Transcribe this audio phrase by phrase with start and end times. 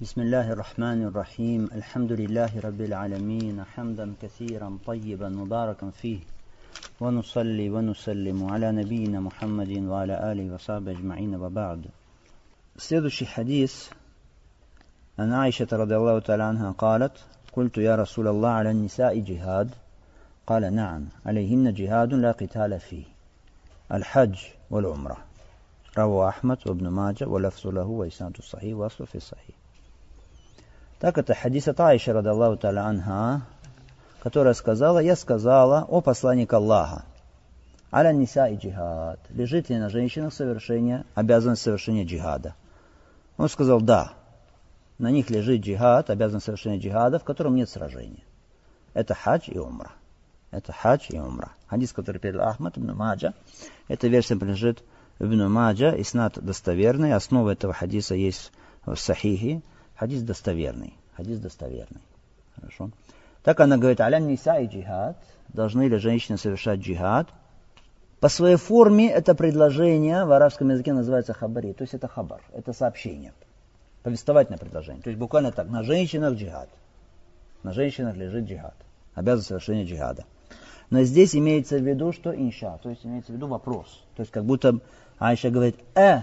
[0.00, 6.18] بسم الله الرحمن الرحيم الحمد لله رب العالمين حمدا كثيرا طيبا مباركا فيه
[7.00, 11.86] ونصلي ونسلم على نبينا محمد وعلى آله وصحبه أجمعين وبعد
[12.78, 13.88] Следующий حديث
[15.18, 19.70] عن عائشة رضي الله تعالى عنها قالت قلت يا رسول الله على النساء جهاد
[20.46, 23.04] قال نعم عليهن جهاد لا قتال فيه
[23.92, 24.38] الحج
[24.70, 25.16] والعمرة
[25.98, 29.59] رواه أحمد وابن ماجه ولفظ له وإسناد الصحيح وأصله في الصحيح
[31.01, 33.41] Так это хадис от Аиши, радаллаху таля анха,
[34.21, 37.05] которая сказала, я сказала, о посланник Аллаха,
[37.91, 42.53] аля ниса и джихад, лежит ли на женщинах совершение, обязанность совершения джихада?
[43.37, 44.13] Он сказал, да,
[44.99, 48.23] на них лежит джихад, обязанность совершения джихада, в котором нет сражения.
[48.93, 49.93] Это хадж и умра.
[50.51, 51.49] Это хадж и умра.
[51.65, 53.33] Хадис, который передал Ахмад ибн Маджа,
[53.87, 54.83] эта версия принадлежит
[55.17, 58.51] ибн Маджа, и снат достоверный, основа этого хадиса есть
[58.85, 59.63] в Сахихе,
[60.01, 60.95] Хадис достоверный.
[61.15, 62.01] Хадис достоверный.
[62.55, 62.89] Хорошо.
[63.43, 65.17] Так она говорит, аля ниса и джихад.
[65.49, 67.27] Должны ли женщины совершать джихад?
[68.19, 71.73] По своей форме это предложение в арабском языке называется хабари.
[71.73, 73.33] То есть это хабар, это сообщение.
[74.03, 75.01] Повествовательное предложение.
[75.01, 76.69] То есть буквально так, на женщинах джихад.
[77.63, 78.75] На женщинах лежит джихад.
[79.15, 80.25] Обязан совершения джихада.
[80.91, 84.03] Но здесь имеется в виду, что инша, то есть имеется в виду вопрос.
[84.15, 84.79] То есть как будто
[85.19, 86.21] Айша говорит, э,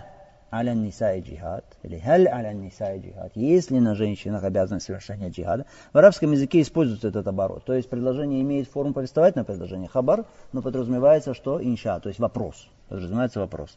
[0.52, 5.66] аля ниса джихад, или халь аля ниса джихад, есть ли на женщинах обязанность совершения джихада.
[5.92, 7.64] В арабском языке используется этот оборот.
[7.64, 12.69] То есть предложение имеет форму повествовательного предложения, хабар, но подразумевается, что инша, то есть вопрос.
[12.88, 13.76] Подразумевается вопрос.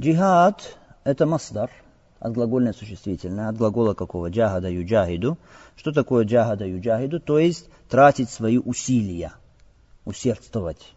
[0.00, 1.70] Джихад– это масдар,
[2.20, 4.30] от глагольное существительное, от глагола какого?
[4.30, 5.38] Джахада юджахиду.
[5.76, 7.20] Что такое джахада юджахиду?
[7.20, 9.32] То есть тратить свои усилия,
[10.04, 10.94] усердствовать.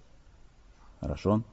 [0.99, 1.43] Хорошо.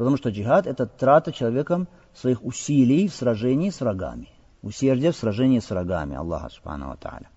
[0.00, 4.30] Потому что джихад– это трата человеком своих усилий в сражении с врагами.
[4.62, 7.28] Усердие в сражении с врагами Аллаха Субхану Тааля.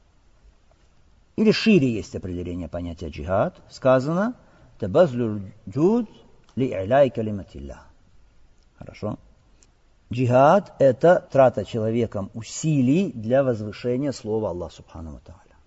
[1.36, 3.62] Или шире есть определение понятия джихад.
[3.70, 4.36] Сказано
[4.80, 6.10] «Табазлю джуд
[6.56, 7.82] ли иляй калиматилля».
[8.78, 9.20] Хорошо?
[10.10, 15.58] Джихад– это трата человеком усилий для возвышения слова Аллаха Субхану Тааля.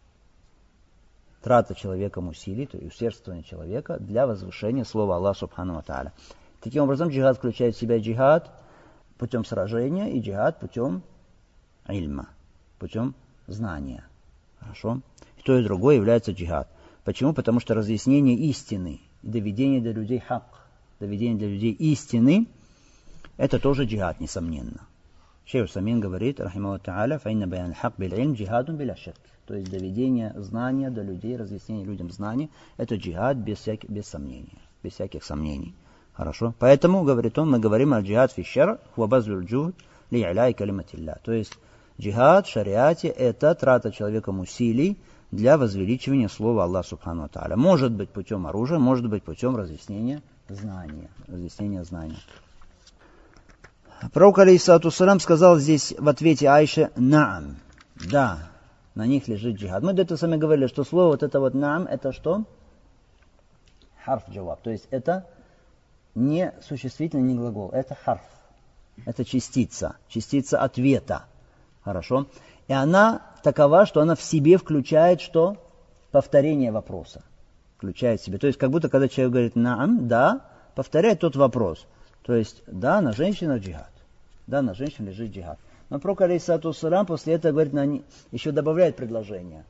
[1.42, 6.14] Трата человеком усилий, то есть усердствование человека для возвышения слова Аллаха Субхану Тааля.
[6.60, 8.50] Таким образом, джихад включает в себя джихад–
[9.18, 11.02] путем сражения и джихад путем
[11.88, 12.28] ильма,
[12.78, 13.14] путем
[13.46, 14.04] знания.
[14.58, 15.00] Хорошо?
[15.38, 16.68] И то и другое является джихад.
[17.04, 17.32] Почему?
[17.32, 20.66] Потому что разъяснение истины, доведение для людей хак,
[20.98, 22.46] доведение для людей истины,
[23.36, 24.86] это тоже джихад, несомненно.
[25.44, 29.18] Шейх Самин говорит, рахималлаху та'аля, фаинна баян хак бил ильм джихадун биля ширк.
[29.46, 34.58] То есть доведение знания до людей, разъяснение людям знания, это джихад без, всяких, без сомнения,
[34.82, 35.72] без всяких сомнений.
[36.16, 36.54] Хорошо?
[36.58, 39.74] Поэтому, говорит он, мы говорим о джихад фишер, хуабазлюль джуд,
[40.10, 41.18] ли иляй калиматилля.
[41.22, 41.52] То есть
[42.00, 44.96] джихад в шариате это трата человеком усилий
[45.30, 47.56] для возвеличивания слова Аллаха Субхану Тааля.
[47.56, 51.10] Может быть путем оружия, может быть путем разъяснения знания.
[51.26, 52.16] Разъяснения знания.
[54.12, 57.56] Пророк, алейхиссалату сказал здесь в ответе Айше «Наам».
[58.10, 58.50] Да,
[58.94, 59.82] на них лежит джихад.
[59.82, 62.44] Мы до этого сами говорили, что слово вот это вот «наам» это что?
[64.04, 64.60] Харф джаваб.
[64.62, 65.26] То есть это
[66.16, 67.70] не существительный, не глагол.
[67.70, 68.22] Это харф.
[69.04, 69.96] Это частица.
[70.08, 71.26] Частица ответа.
[71.84, 72.26] Хорошо?
[72.66, 75.56] И она такова, что она в себе включает что?
[76.10, 77.22] Повторение вопроса.
[77.76, 78.38] Включает в себе.
[78.38, 81.86] То есть, как будто, когда человек говорит «наам», «да», повторяет тот вопрос.
[82.22, 83.92] То есть, да, на женщинах джихад.
[84.46, 85.58] Да, на женщинах лежит джихад.
[85.90, 86.22] Но пророк,
[86.74, 88.00] салам, после этого говорит, на
[88.32, 89.64] еще добавляет предложение.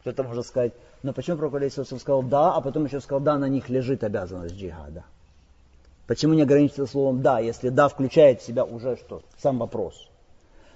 [0.00, 0.72] Кто-то может сказать,
[1.02, 4.56] но почему пророк, алейсату сказал «да», а потом еще сказал «да, на них лежит обязанность
[4.56, 5.04] джихада».
[6.08, 9.22] Почему не ограничиться словом «да», если «да» включает в себя уже что?
[9.36, 10.08] Сам вопрос.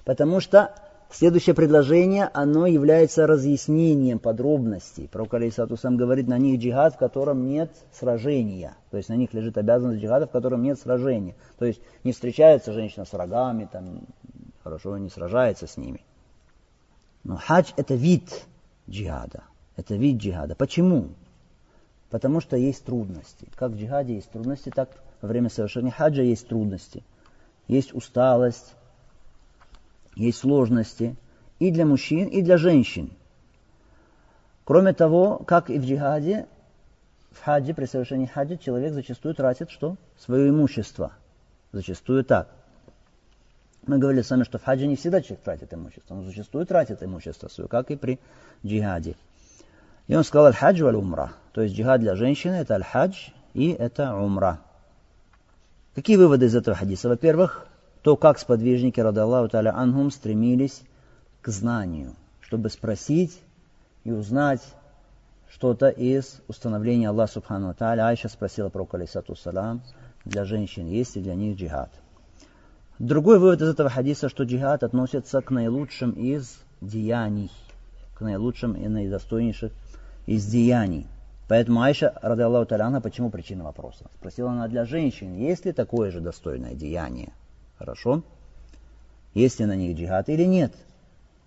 [0.04, 0.74] Потому что
[1.10, 5.08] следующее предложение, оно является разъяснением подробностей.
[5.08, 8.74] Пророк Алейсату сам говорит, на них джихад, в котором нет сражения.
[8.90, 11.34] То есть на них лежит обязанность джихада, в котором нет сражения.
[11.58, 14.02] То есть не встречается женщина с врагами, там,
[14.62, 16.04] хорошо, не сражается с ними.
[17.24, 18.44] Но хадж это вид
[18.86, 19.44] джихада.
[19.76, 20.56] Это вид джихада.
[20.56, 21.08] Почему?
[22.10, 23.48] Потому что есть трудности.
[23.56, 24.90] Как в джихаде есть трудности, так
[25.22, 27.02] во время совершения хаджа есть трудности.
[27.68, 28.74] Есть усталость,
[30.16, 31.16] есть сложности
[31.60, 33.10] и для мужчин, и для женщин.
[34.64, 36.46] Кроме того, как и в джихаде,
[37.30, 39.96] в хаджи, при совершении хаджа, человек зачастую тратит что?
[40.18, 41.12] Свое имущество.
[41.70, 42.48] Зачастую так.
[43.86, 47.02] Мы говорили с вами, что в хаджи не всегда человек тратит имущество, но зачастую тратит
[47.02, 48.18] имущество свое, как и при
[48.66, 49.16] джихаде.
[50.08, 51.32] И он сказал аль-хадж валь-умра.
[51.52, 54.60] То есть джихад для женщины это аль-хадж и это умра.
[55.94, 57.10] Какие выводы из этого хадиса?
[57.10, 57.66] Во-первых,
[58.02, 60.82] то, как сподвижники, рады Аллаху таля анхум, стремились
[61.42, 63.38] к знанию, чтобы спросить
[64.04, 64.62] и узнать
[65.50, 68.06] что-то из установления Аллаха Субхану Тааля.
[68.06, 69.82] Айша спросила про Алисату Салам,
[70.24, 71.90] для женщин есть ли для них джихад.
[72.98, 77.50] Другой вывод из этого хадиса, что джихад относится к наилучшим из деяний,
[78.14, 79.72] к наилучшим и наидостойнейших
[80.24, 81.06] из деяний.
[81.48, 84.06] Поэтому Айша, рады Аллаху почему причина вопроса?
[84.14, 87.32] Спросила она для женщин, есть ли такое же достойное деяние?
[87.78, 88.22] Хорошо?
[89.34, 90.72] Есть ли на них джихад или нет?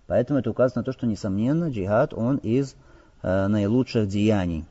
[0.07, 2.75] Поэтому это указано на то, что, несомненно, джихад, он из
[3.23, 4.65] э, наилучших деяний.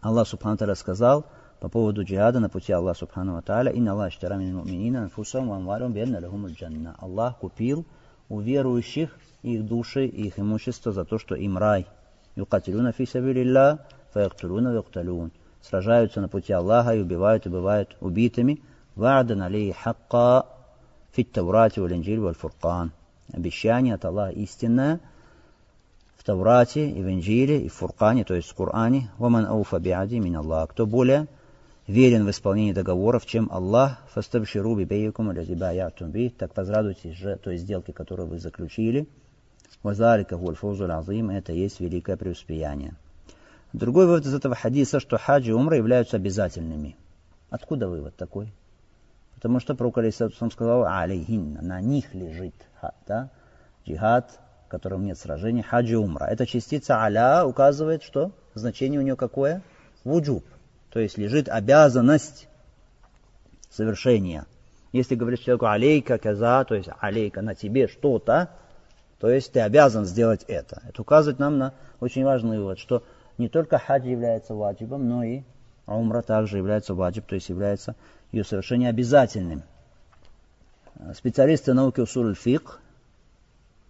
[0.00, 1.24] Аллах Субхану Таля сказал
[1.60, 5.56] по поводу джихада на пути Аллаха Субхану Тааля, «Инна Аллах штара мин муминина анфусам ва
[5.56, 6.96] лахумуль джанна».
[6.98, 7.86] Аллах купил
[8.28, 11.86] у верующих их души и их имущество за то, что им рай.
[12.36, 13.78] Юкатилюна фи сабилилля,
[14.12, 15.30] фаяктулюна вякталюн.
[15.62, 18.60] Сражаются на пути Аллаха и убивают и бывают убитыми.
[18.96, 20.46] Ва'дан алейхи хакка
[21.12, 22.92] фи таврати вал инджиль валь фуркан.
[23.32, 25.00] Обещание от Аллаха истинное
[26.22, 29.10] в Таврате и в Инджиле и в Фуркане, то есть в Коране.
[29.18, 30.70] Ваман ауфа биади мин Аллах.
[30.70, 31.26] Кто более
[31.88, 38.28] верен в исполнении договоров, чем Аллах, фастабширу бибейкум би, так возрадуйтесь же той сделке, которую
[38.28, 39.08] вы заключили.
[39.82, 42.94] Вазарика гульфузуль азим, это есть великое преуспеяние.
[43.72, 46.96] Другой вывод из этого хадиса, что хаджи и умра являются обязательными.
[47.50, 48.52] Откуда вывод такой?
[49.34, 52.54] Потому что пророк Алисатусам сказал, алейхинна, на них лежит
[53.06, 53.30] да?
[53.86, 56.26] джихад, в котором нет сражений, хаджи умра.
[56.26, 59.62] Эта частица аля указывает, что значение у нее какое?
[60.04, 60.44] Вуджуб.
[60.90, 62.48] То есть лежит обязанность
[63.70, 64.46] совершения.
[64.92, 68.50] Если говоришь человеку алейка каза, то есть алейка на тебе что-то,
[69.22, 70.82] то есть ты обязан сделать это.
[70.88, 73.04] Это указывает нам на очень важный вывод, что
[73.38, 75.42] не только хадж является ваджибом, но и
[75.86, 77.94] умра также является ваджиб, то есть является
[78.32, 79.62] ее совершение обязательным.
[81.14, 82.80] Специалисты науки أصول الفقه,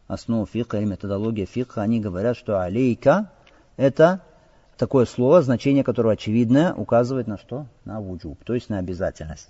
[0.07, 3.31] основу фикха или методология фикха, они говорят, что عليك
[3.79, 4.21] это
[4.77, 7.65] такое слово, значение которого очевидное, указывает на что?
[7.87, 9.49] На وجوب, то есть на обязательность.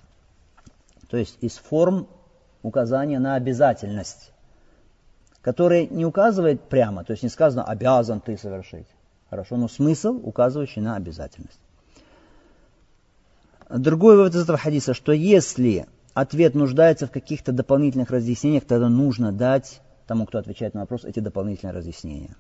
[1.11, 2.07] То есть из форм
[2.63, 4.32] указания на обязательность,
[5.43, 8.87] которая не указывает прямо, то есть не сказано «обязан ты совершить».
[9.29, 11.59] Хорошо, но смысл, указывающий на обязательность.
[13.69, 19.33] Другой вывод из этого хадиса, что если ответ нуждается в каких-то дополнительных разъяснениях, тогда нужно
[19.33, 22.37] дать тому, кто отвечает на вопрос, эти дополнительные разъяснения.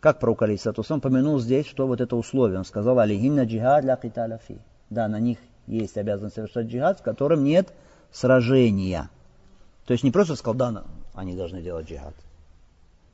[0.00, 2.58] Как пророк Алисатусам помянул здесь, что вот это условие.
[2.58, 4.58] Он сказал, алихинна джихад ля киталя фи.
[4.88, 7.72] Да, на них есть обязанность совершать джихад, в котором нет
[8.10, 9.10] сражения.
[9.84, 10.84] То есть не просто сказал, да,
[11.18, 12.14] они должны делать джихад.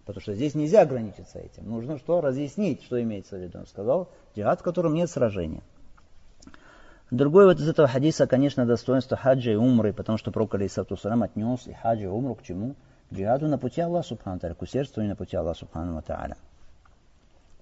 [0.04, 1.68] Потому что здесь нельзя ограничиться этим.
[1.68, 2.20] Нужно что?
[2.20, 3.58] Разъяснить, что имеется в виду.
[3.58, 5.62] Он сказал, джихад, в котором нет сражения.
[7.10, 11.66] Другой вот из этого хадиса, конечно, достоинство хаджа и умры, потому что пророк Алисату отнес
[11.66, 12.74] и хаджа и умру к чему?
[13.10, 16.36] К джихаду на пути Аллаха Субхану к усердству на пути Аллаха Субхану Тааля.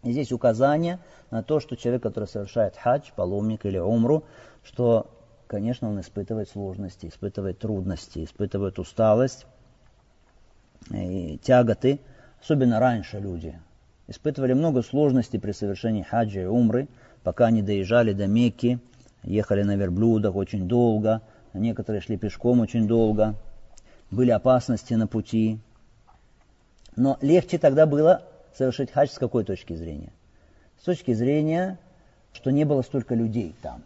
[0.02, 0.98] И здесь указание
[1.30, 4.24] на то, что человек, который совершает хадж, паломник или умру,
[4.64, 5.06] что,
[5.46, 9.46] конечно, он испытывает сложности, испытывает трудности, испытывает усталость
[10.90, 12.00] и тяготы.
[12.40, 13.54] Особенно раньше люди
[14.08, 16.88] испытывали много сложностей при совершении хаджа и умры,
[17.22, 18.78] пока они доезжали до Мекки,
[19.22, 21.22] ехали на верблюдах очень долго,
[21.54, 23.34] некоторые шли пешком очень долго,
[24.10, 25.58] были опасности на пути.
[26.96, 28.22] Но легче тогда было
[28.56, 30.12] совершить хадж с какой точки зрения?
[30.80, 31.78] С точки зрения,
[32.34, 33.82] что не было столько людей там.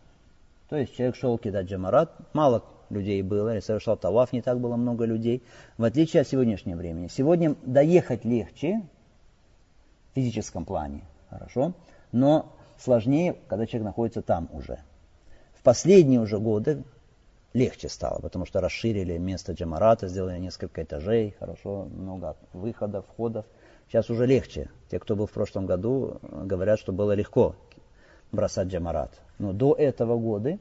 [0.68, 4.76] То есть человек шел кидать джамарат, мало людей было, или совершал таваф, не так было
[4.76, 5.42] много людей,
[5.78, 7.08] в отличие от сегодняшнего времени.
[7.08, 8.82] Сегодня доехать легче
[10.12, 11.74] в физическом плане, хорошо,
[12.12, 14.78] но сложнее, когда человек находится там уже.
[15.54, 16.84] В последние уже годы
[17.52, 23.46] легче стало, потому что расширили место джамарата, сделали несколько этажей, хорошо, много выходов, входов.
[23.88, 24.68] Сейчас уже легче.
[24.90, 27.54] Те, кто был в прошлом году, говорят, что было легко
[28.32, 29.12] бросать джамарат.
[29.38, 30.58] Но до этого года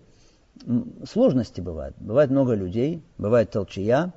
[1.05, 1.95] сложности бывают.
[1.99, 4.13] Бывает много людей, бывает толчая.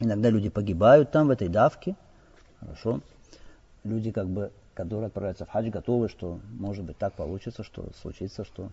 [0.00, 1.96] Иногда люди погибают там, в этой давке.
[2.60, 3.00] Хорошо.
[3.84, 8.44] Люди, как бы, которые отправляются в хадж, готовы, что может быть так получится, что случится,
[8.44, 8.70] что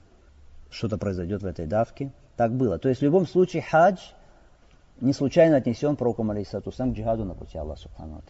[0.69, 2.11] что-то произойдет в этой давке.
[2.35, 2.77] Так было.
[2.77, 3.99] То есть в любом случае хадж
[4.99, 8.21] не случайно отнесен пророком алейсату к джихаду на пути Аллаха Субхану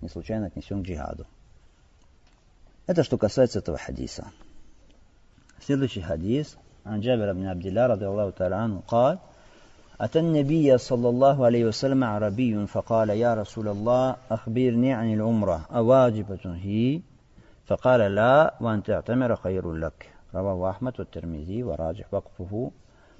[0.00, 1.26] не случайно отнесен к джихаду.
[2.86, 4.26] Это что касается этого хадиса.
[5.64, 6.56] Следующий хадис.
[6.85, 9.17] عن جابر بن عبد الله رضي الله تعالى عنه قال
[10.01, 16.45] أتى النبي صلى الله عليه وسلم عربي فقال يا رسول الله أخبرني عن العمرة أواجبة
[16.45, 17.01] هي
[17.65, 22.71] فقال لا وأن تعتمر خير لك رواه أحمد والترمذي وراجح وقفه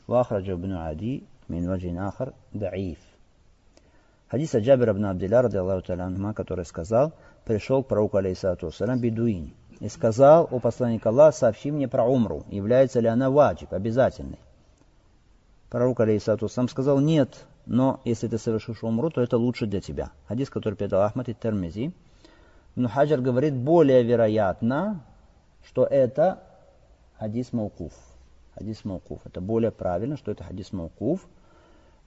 [0.08, 3.16] وأخرج ابن عدي من وجه آخر ضعيف
[4.28, 7.14] Хадис Аджабир ибн Абдилля, ради Аллаху который сказал,
[7.46, 12.45] пришел к пророку, алейхиссалату салям, бедуин, и сказал, о посланник Аллах, сообщи мне про умру,
[12.49, 14.39] является ли она ваджиб, обязательной.
[15.71, 20.11] Пророк, алейхиссалату сам сказал, нет, но если ты совершишь умру, то это лучше для тебя.
[20.29, 21.93] Хадис, который передал Ахмад и Термизи.
[22.75, 25.03] Но Хаджар говорит, более вероятно,
[25.65, 26.41] что это
[27.19, 27.93] хадис Маукуф.
[28.55, 29.21] Хадис Маукуф.
[29.25, 31.21] Это более правильно, что это хадис Маукуф.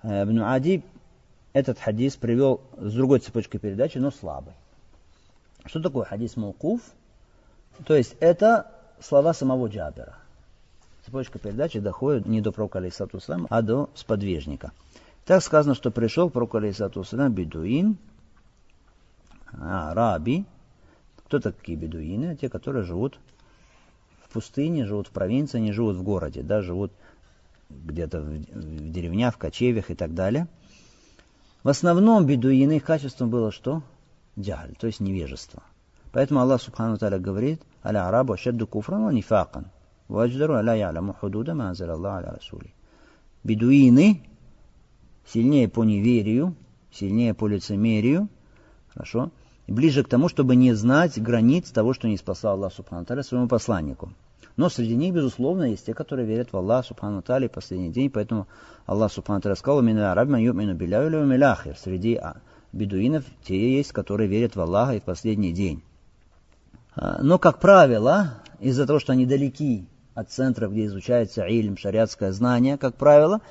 [0.04, 0.84] Ибн Ади
[1.54, 4.54] этот хадис привел с другой цепочкой передачи, но слабый.
[5.66, 6.82] Что такое хадис Маукуф?
[7.86, 10.18] То есть это слова самого Джабера.
[11.06, 14.72] Цепочка передачи доходит не до пророка Алейсату а до сподвижника.
[15.26, 17.98] Так сказано, что пришел к пророку Алейсату бедуин,
[19.52, 20.46] араби.
[21.26, 22.38] Кто такие бедуины?
[22.38, 23.20] Те, которые живут
[24.24, 26.92] в пустыне, живут в провинции, не живут в городе, да, живут
[27.70, 30.48] где-то в, в деревнях, в кочевьях и так далее–
[31.64, 33.84] в основном бедуины их качеством было что?
[34.38, 35.64] Джаль, то есть невежество.
[36.14, 39.66] Поэтому Аллах Субхану Таля говорит, «Аля арабу ашадду куфран ва нифакан,
[40.08, 42.72] ва адждару аля яляму худуда ма Аллах аля расули».
[43.44, 44.22] Бедуины
[45.26, 46.56] сильнее по неверию,
[46.92, 48.30] сильнее по лицемерию,
[48.94, 49.32] хорошо,
[49.68, 53.48] ближе к тому, чтобы не знать границ того, что не спасал Аллах Субхану Таля своему
[53.48, 54.14] посланнику.
[54.56, 58.48] Но среди них, безусловно, есть те, которые верят в Аллах Субхану Тали последний день, поэтому
[58.86, 61.76] Аллах Субхану Тали сказал, «Мина арабма ю'мину биляю миляхир».
[61.76, 62.36] Среди а,
[62.72, 65.82] бедуинов те есть, которые верят в Аллаха и в последний день.
[66.96, 72.32] А, но, как правило, из-за того, что они далеки от центров, где изучается ильм, шариатское
[72.32, 73.42] знание, как правило,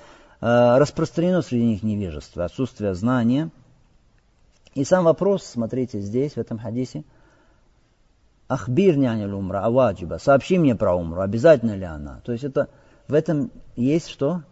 [0.40, 3.50] а, распространено среди них невежество, отсутствие знания.
[4.74, 7.04] И сам вопрос, смотрите здесь, в этом хадисе–
[8.52, 10.18] Ахбир нянил умра, аваджиба.
[10.18, 12.20] Сообщи мне про умру, обязательно ли она.
[12.22, 12.68] То есть это,
[13.08, 14.42] в этом есть что?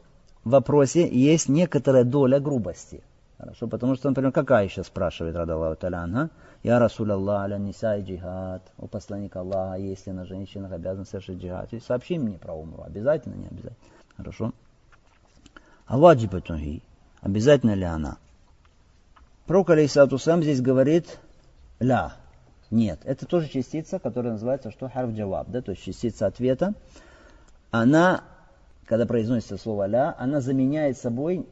[0.43, 3.03] В вопросе есть некоторая доля грубости.
[3.37, 6.31] Хорошо, потому что, например, какая еще спрашивает Радаллаху Таляна,
[6.63, 11.73] Я Расул Аллах, аля нисай джихад, у посланника Аллаха, если на женщинах обязан совершить джихад.
[11.73, 13.77] Есть сообщи мне про умру, обязательно, не обязательно.
[14.17, 14.53] Хорошо.
[15.87, 16.83] А ваджиба тунги,
[17.23, 18.19] обязательно ли она?
[19.47, 21.19] Пророк, алейхиссалату сам здесь говорит,
[21.79, 22.13] ля,
[22.71, 24.91] нет, это тоже частица, которая называется что?
[24.91, 26.75] Харф джаваб, да, то есть частица ответа.
[27.71, 28.23] Она,
[28.85, 31.49] когда произносится слово ля, она заменяет собой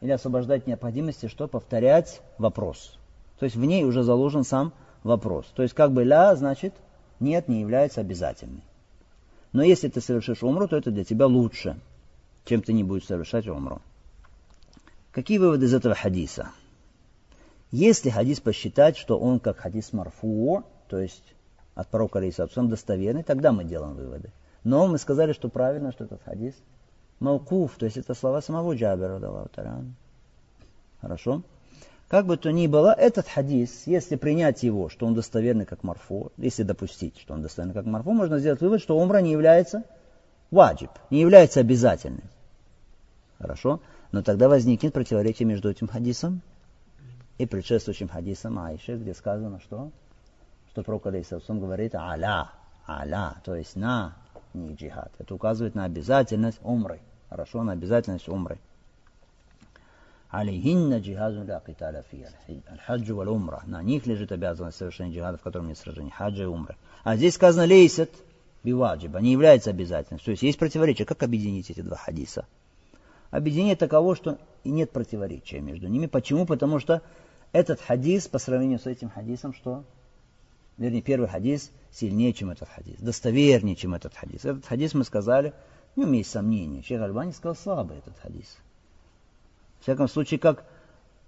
[0.00, 1.48] или освобождает необходимости, что?
[1.48, 2.98] Повторять вопрос.
[3.42, 4.72] То есть в ней уже заложен сам
[5.02, 5.46] вопрос.
[5.56, 6.74] То есть как бы ля значит
[7.18, 8.62] нет, не является обязательной.
[9.50, 11.76] Но если ты совершишь умру, то это для тебя лучше,
[12.44, 13.80] чем ты не будешь совершать умру.
[15.10, 16.52] Какие выводы из этого хадиса?
[17.72, 21.34] Если хадис посчитать, что он как хадис марфу, то есть
[21.74, 24.30] от пророка Алисабсам достоверный, тогда мы делаем выводы.
[24.62, 26.54] Но мы сказали, что правильно, что этот хадис
[27.18, 29.18] маукуф, то есть это слова самого Джабера,
[31.00, 31.42] Хорошо?
[32.12, 36.30] Как бы то ни было, этот хадис, если принять его, что он достоверный как марфу,
[36.36, 39.84] если допустить, что он достоверный как марфу, можно сделать вывод, что умра не является
[40.50, 42.24] ваджиб, не является обязательным.
[43.38, 43.80] Хорошо?
[44.10, 46.42] Но тогда возникнет противоречие между этим хадисом
[47.38, 49.90] и предшествующим хадисом Аиши, где сказано, что,
[50.70, 52.50] что пророк Алейсалсум говорит аля,
[52.86, 54.16] аля, то есть на,
[54.52, 55.12] не джихад.
[55.18, 57.00] Это указывает на обязательность умры.
[57.30, 58.58] Хорошо, на обязательность умры.
[60.32, 63.62] Алейхинна джихазун ля киталя фи аль-хаджу валь умра.
[63.66, 66.76] На них лежит обязанность совершения джихада, в котором нет сражений, хаджа и умры.
[67.04, 68.10] А здесь сказано лейсет
[68.64, 70.24] биваджиба, не является обязательностью.
[70.24, 71.04] То есть есть противоречие.
[71.04, 72.46] Как объединить эти два хадиса?
[73.30, 76.06] Объединение таково, что и нет противоречия между ними.
[76.06, 76.46] Почему?
[76.46, 77.02] Потому что
[77.52, 79.84] этот хадис по сравнению с этим хадисом, что?
[80.78, 84.46] Вернее, первый хадис сильнее, чем этот хадис, достовернее, чем этот хадис.
[84.46, 85.52] Этот хадис мы сказали,
[85.94, 86.82] в нем есть сомнения.
[86.82, 88.56] Шейх Альбани сказал слабый этот хадис.
[89.82, 90.64] Всяком случае, как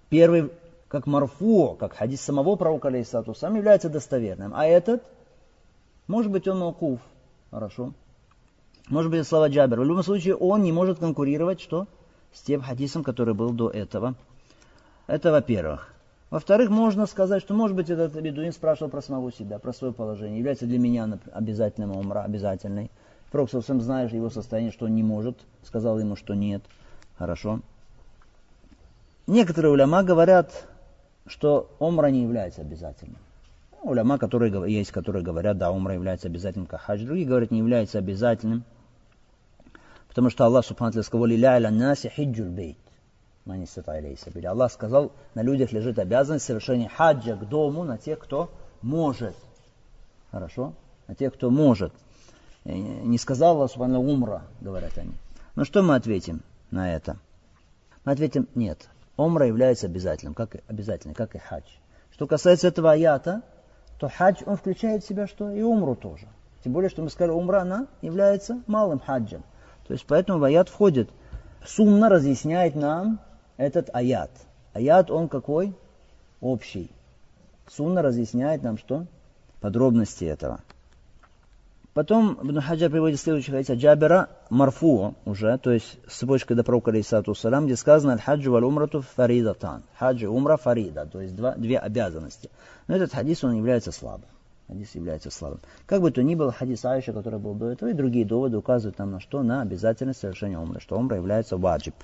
[0.09, 0.49] первый,
[0.87, 4.53] как марфу, как хадис самого пророка, алейхиссату сам является достоверным.
[4.55, 5.03] А этот,
[6.07, 6.99] может быть, он маукуф.
[7.51, 7.93] Хорошо.
[8.87, 9.81] Может быть, слова Джабер.
[9.81, 11.87] В любом случае, он не может конкурировать, что?
[12.31, 14.15] С тем хадисом, который был до этого.
[15.07, 15.93] Это во-первых.
[16.29, 20.37] Во-вторых, можно сказать, что, может быть, этот бедуин спрашивал про самого себя, про свое положение.
[20.37, 22.89] Является для меня обязательным умра, обязательной.
[23.31, 25.37] Пророк совсем знаешь его состояние, что он не может.
[25.63, 26.63] Сказал ему, что нет.
[27.17, 27.59] Хорошо.
[29.27, 30.67] Некоторые уляма говорят,
[31.25, 33.17] что умра не является обязательным.
[33.81, 37.03] Уляма, которые, есть, которые говорят, да, умра является обязательным, как хадж.
[37.03, 38.63] Другие говорят, не является обязательным.
[40.07, 42.77] Потому что Аллах, субхану сказал, «Ля иля наси хиджуль бейт».
[44.45, 48.49] Аллах сказал, на людях лежит обязанность совершения хаджа к дому на тех, кто
[48.81, 49.35] может.
[50.31, 50.73] Хорошо?
[51.07, 51.93] На тех, кто может.
[52.63, 55.11] Не сказал Аллах Субхану умра, говорят они.
[55.55, 56.41] Ну что мы ответим
[56.71, 57.17] на это?
[58.03, 58.87] Мы ответим, нет.
[59.17, 61.65] Умра является обязательным, как, обязательным, как и хадж.
[62.11, 63.41] Что касается этого аята,
[63.99, 65.51] то хадж, он включает в себя что?
[65.51, 66.27] И умру тоже.
[66.63, 69.43] Тем более, что мы сказали, умра, она является малым хаджем.
[69.87, 71.09] То есть, поэтому в аят входит,
[71.65, 73.19] сумно разъясняет нам
[73.57, 74.31] этот аят.
[74.73, 75.75] Аят, он какой?
[76.41, 76.91] Общий.
[77.67, 79.05] Сунна разъясняет нам что?
[79.61, 80.61] Подробности этого.
[81.95, 86.91] Потом Ибн Хаджар приводит следующий хадис Джабера Марфу уже, то есть с цепочкой до пророка
[86.91, 89.83] алейсату салам, где сказано «Аль-хаджу валь умрату фаридатан».
[89.97, 92.49] Хадж и умра фарида, то есть два, две обязанности.
[92.87, 94.27] Но этот хадис, он является слабым.
[94.67, 95.61] Хадис является слабым.
[95.85, 98.99] Как бы то ни было, хадис Аиша, который был до этого, и другие доводы указывают
[98.99, 99.41] нам на что?
[99.41, 101.95] На обязательность совершения умры, что умра является ваджиб.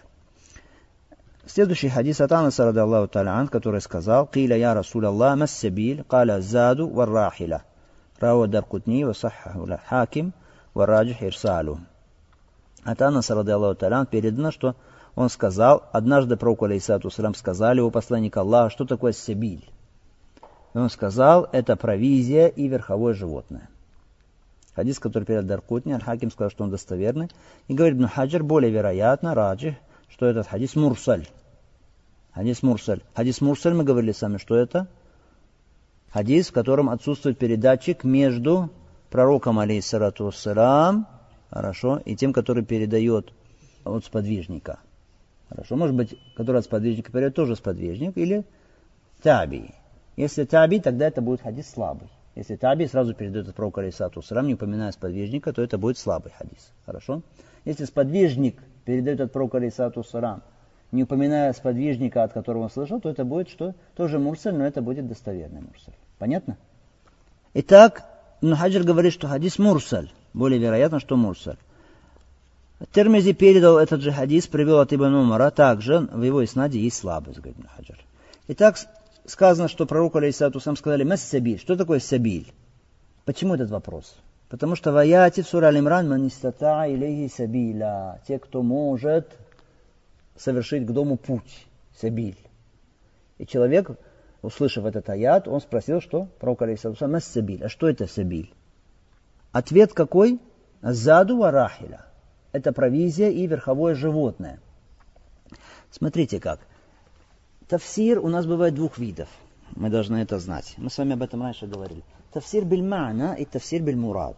[1.46, 6.40] Следующий хадис от Анаса, рады Аллаху та'ala который сказал, «Киля я Расул Аллах, массабиль, каля
[6.40, 7.64] заду варрахиля».
[8.22, 10.34] Рау Даркутни, васахаху хаким,
[10.74, 11.80] вараджих ирсалу.
[12.84, 14.76] От Анаса, рады Аллаху та'ala, передано, что
[15.16, 19.68] он сказал, однажды пророку, алейсату салам, сказали у посланника Аллаха, что такое сабиль.
[20.74, 23.70] И он сказал, это провизия и верховое животное.
[24.74, 27.30] Хадис, который передал Даркутни, Аль-Хаким сказал, что он достоверный.
[27.68, 29.76] И говорит, ну хаджар более вероятно, раджих,
[30.08, 31.28] что этот хадис мурсаль.
[32.34, 33.02] Хадис мурсаль.
[33.14, 34.88] Хадис мурсаль, мы говорили сами, что это?
[36.12, 38.70] Хадис, в котором отсутствует передатчик между
[39.10, 41.08] пророком, алейхиссалату вассалам,
[41.50, 43.34] хорошо, и тем, который передает
[43.86, 44.80] от сподвижника.
[45.50, 48.46] Хорошо, может быть, который от сподвижника передает тоже сподвижник, или
[49.22, 49.72] таби.
[50.18, 52.10] Если таби, тогда это будет хадис слабый.
[52.36, 56.32] Если таби сразу передает от пророка, алейхиссалату вассалам, не упоминая сподвижника, то это будет слабый
[56.38, 56.72] хадис.
[56.86, 57.22] Хорошо?
[57.64, 60.42] Если сподвижник передает от пророка Алисату Сарам,
[60.92, 63.74] не упоминая сподвижника, от которого он слышал, то это будет что?
[63.96, 65.94] Тоже мурсаль, но это будет достоверный мурсаль.
[66.20, 66.58] Понятно?
[67.54, 68.04] Итак,
[68.42, 70.12] Хаджир говорит, что хадис мурсаль.
[70.34, 71.58] Более вероятно, что мурсаль.
[72.92, 77.40] Термизи передал этот же хадис, привел от Ибн Умара, также в его иснаде есть слабость,
[77.40, 78.00] говорит Хаджир.
[78.48, 78.78] Итак,
[79.26, 81.60] сказано, что пророку Алисату сам сказали «Мэс сабиль».
[81.60, 82.52] Что такое сабиль?
[83.26, 84.16] Почему этот вопрос?
[84.50, 89.30] Потому что в аяте в сура Аль-Имран «Манистата илейхи сабиля» Те, кто может
[90.36, 91.68] совершить к дому путь,
[92.00, 92.38] сабиль.
[93.38, 93.92] И человек,
[94.42, 97.64] услышав этот аят, он спросил, что пророк алейхиссалам, нас сабиль.
[97.64, 98.54] А что это сабиль?
[99.52, 100.40] Ответ какой?
[100.82, 102.06] Заду варахиля.
[102.52, 104.60] Это провизия и верховое животное.
[105.92, 106.60] Смотрите как.
[107.68, 109.30] Тафсир у нас бывает двух видов.
[109.76, 110.74] Мы должны это знать.
[110.78, 112.04] Мы с вами об этом раньше говорили.
[112.34, 114.38] Тафсир бельмана и тафсир бельмурад.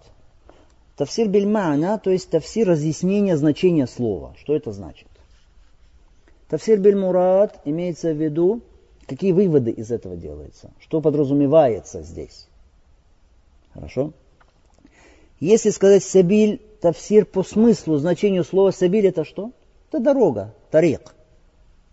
[0.95, 4.36] Тафсир бельмана, то есть тафсир разъяснения значения слова.
[4.38, 5.08] Что это значит?
[6.49, 8.62] Тафсир бельмурад имеется в виду,
[9.08, 12.47] какие выводы из этого делаются, что подразумевается здесь.
[13.73, 14.13] Хорошо?
[15.39, 19.51] Если сказать сабиль, тафсир по смыслу, значению слова сабиль это что?
[19.89, 21.13] Это дорога, тарик.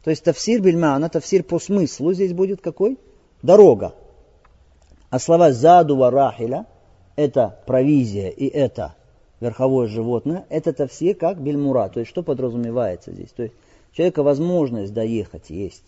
[0.05, 2.99] То есть тафсир бельмана, тафсир по смыслу здесь будет какой?
[3.43, 3.95] Дорога.
[5.11, 6.67] А слова заду варахиля–
[7.17, 8.95] это провизия и это
[9.41, 11.89] верховое животное, это-то все как бельмура.
[11.89, 13.31] То есть что подразумевается здесь?
[13.31, 13.55] То есть
[13.93, 15.85] человека возможность доехать есть.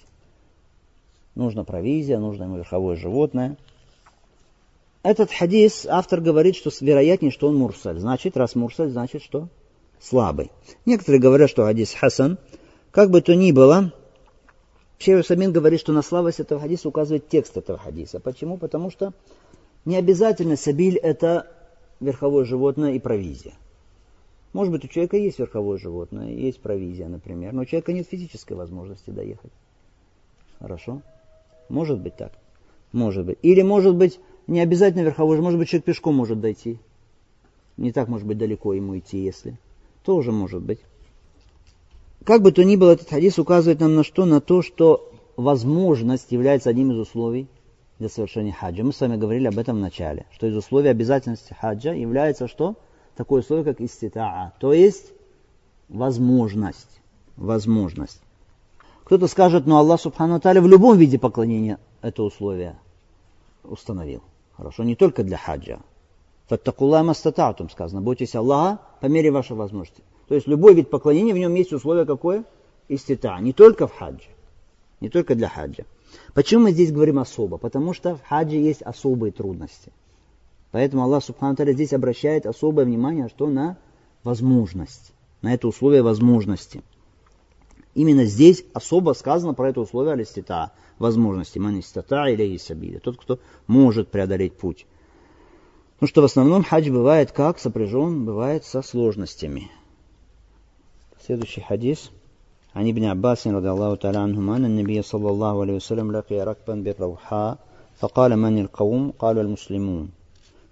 [1.35, 3.57] Нужна провизия, нужно ему верховое животное.
[5.03, 7.99] Этот хадис, автор говорит, что вероятнее, что он мурсаль.
[7.99, 9.49] Значит, раз мурсаль, значит, что
[10.01, 10.51] слабый.
[10.85, 12.39] Некоторые говорят, что хадис хасан.
[12.91, 13.93] Как бы то ни было,
[14.99, 18.21] Шейх Самин говорит, что на слабость этого хадиса указывает текст этого хадиса.
[18.21, 18.57] Почему?
[18.57, 19.13] Потому что
[19.85, 21.49] не обязательно сабиль это
[21.99, 23.55] верховое животное и провизия.
[24.53, 28.53] Может быть, у человека есть верховое животное, есть провизия, например, но у человека нет физической
[28.53, 29.53] возможности доехать.
[30.59, 31.01] Хорошо?
[31.69, 32.33] Может быть так.
[32.93, 33.39] Может быть.
[33.43, 36.79] Или может быть не обязательно верховое, может быть человек пешком может дойти.
[37.79, 39.59] Не так может быть далеко ему идти, если.
[40.05, 40.81] Тоже может быть.
[42.25, 44.27] Как бы то ни было, этот хадис указывает нам на что?
[44.27, 47.49] На то, что возможность является одним из условий
[47.99, 48.85] для совершения хаджа.
[48.85, 52.77] Мы с вами говорили об этом в начале, что из условий обязательности хаджа является что?
[53.17, 55.13] Такое условие, как иститаа, то есть
[55.89, 57.01] возможность.
[57.37, 58.21] Возможность.
[59.05, 62.79] Кто-то скажет, но Аллах Субхану Таля в любом виде поклонения это условие
[63.65, 64.23] установил.
[64.57, 65.81] Хорошо, не только для хаджа.
[66.49, 70.03] Фаттакулла мастататум сказано, бойтесь Аллаха по мере вашей возможности.
[70.29, 72.45] То есть любой вид поклонения, в нем есть условие какое?
[72.89, 73.37] Истита.
[73.41, 74.29] Не только в хаджи.
[75.01, 75.85] Не только для хаджа.
[76.35, 77.59] Почему мы здесь говорим особо?
[77.59, 79.93] Потому что в хаджи есть особые трудности.
[80.72, 83.78] Поэтому Аллах Субхану Таля здесь обращает особое внимание, что на
[84.24, 85.14] возможность.
[85.42, 86.82] На это условие возможности.
[87.96, 91.58] Именно здесь особо сказано про это условие алистита, возможности.
[91.58, 93.00] Манистата или исабиля.
[93.00, 94.86] Тот, кто может преодолеть путь.
[96.00, 97.58] Ну что в основном хадж бывает как?
[97.58, 99.72] Сопряжен бывает со сложностями.
[101.26, 102.12] Следующий хадис.
[102.76, 106.76] عن ابن عباس رضي الله تعالى عنهما أن النبي صلى الله عليه وسلم لقي ركبا
[106.76, 107.58] بالروحاء
[108.00, 110.10] فقال من القوم قالوا المسلمون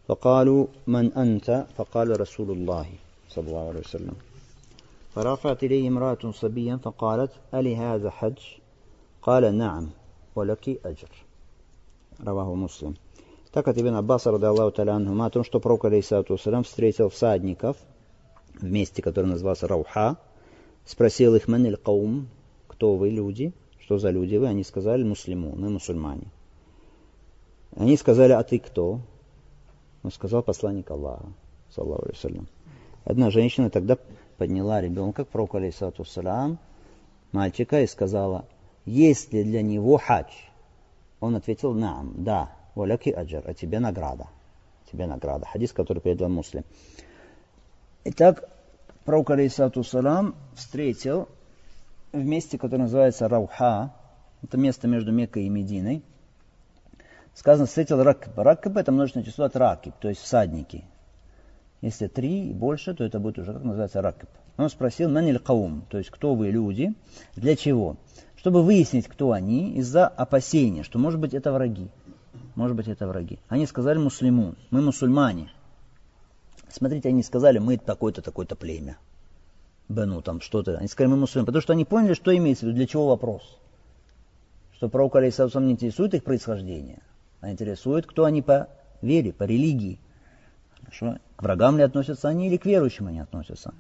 [0.10, 2.88] فقالوا من أنت فقال رسول الله
[3.30, 4.16] صلى الله عليه وسلم
[5.16, 8.40] فرفعت إليه امرأة صبيا فقالت ألي هذا حج
[9.22, 9.90] قال نعم
[10.36, 11.12] ولك أجر
[12.28, 12.94] رواه مسلم
[13.56, 17.78] Так от Ибн Аббаса, рады Аллаху Таля о том, что пророк, алейсалату встретил всадников
[18.60, 20.18] в месте, которое называлось Рауха,
[20.86, 22.28] спросил их, маниль каум,
[22.68, 24.48] кто вы, люди, что за люди вы?
[24.48, 26.28] Они сказали, муслиму, мы мусульмане.
[27.78, 29.00] Они сказали, а ты кто?
[30.03, 31.27] Он сказал, посланник Аллаха,
[31.75, 32.47] саллаху алейhi
[33.05, 33.99] Одна женщина тогда
[34.39, 36.05] подняла ребенка к пророку, алейсалату
[37.33, 38.47] мальчика, и сказала,
[38.85, 40.33] есть ли для него хадж?
[41.21, 44.29] Он ответил, нам, да, валяки аджар, а тебе награда.
[44.91, 45.47] Тебе награда.
[45.47, 46.65] Хадис, который передал муслим.
[48.05, 48.49] Итак,
[49.05, 51.29] пророк, алейсалату салам, встретил
[52.13, 53.95] в месте, которое называется Рауха,
[54.43, 56.03] это место между Меккой и Мединой,
[57.35, 58.37] сказано, встретил ракб.
[58.37, 60.85] Ракб это множественное число от ракиб, то есть всадники.
[61.81, 64.29] Если три и больше, то это будет уже, как называется, ракб.
[64.57, 66.95] Он спросил, маниль каум, то есть кто вы люди,
[67.35, 67.97] для чего?
[68.37, 71.89] Чтобы выяснить, кто они, из-за опасения, что, может быть, это враги.
[72.55, 73.39] Может быть, это враги.
[73.49, 75.51] Они сказали муслиму, мы мусульмане.
[76.69, 78.99] Смотрите, они сказали, мы такое-то, такое-то племя.
[79.89, 80.79] Бену там что-то.
[80.79, 81.47] Они сказали, мы мусульмане.
[81.47, 83.59] Потому что они поняли, что имеется в виду, для чего вопрос.
[84.75, 87.03] Что пророк Алейсалам не интересует их происхождение,
[87.41, 88.69] а интересует, кто они по
[89.03, 89.99] вере, по религии.
[90.81, 91.19] Хорошо?
[91.37, 93.75] К врагам ли относятся они или к верующим они относятся.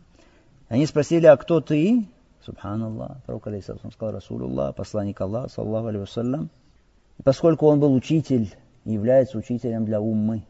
[0.69, 2.07] Они спросили, а кто ты?
[2.45, 3.23] Субханаллах.
[3.27, 6.49] Пророк Алейсалам сказал, Расулуллах, посланник Аллаха, саллаху алейhi
[7.19, 10.45] И поскольку он был учитель, является учителем для уммы,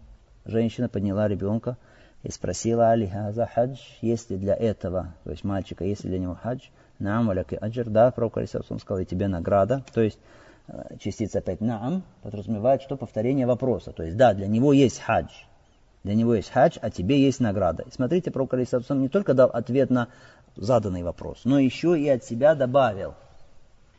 [0.44, 1.76] женщина подняла ребенка
[2.22, 6.18] и спросила Али Хаза хадж, есть ли для этого, то есть мальчика, есть ли для
[6.20, 6.60] него хадж,
[6.98, 10.18] нам аляки аджир, да, пророк Алисаусам сказал, и тебе награда, то есть
[10.98, 15.30] частица опять наам подразумевает, что повторение вопроса, то есть да, для него есть хадж,
[16.04, 17.84] для него есть хадж, а тебе есть награда.
[17.84, 20.08] И смотрите, пророк Алисаусам не только дал ответ на
[20.56, 23.14] заданный вопрос, но еще и от себя добавил.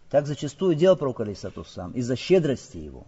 [0.10, 3.06] Так зачастую делал пророк Алисаусам из-за щедрости его.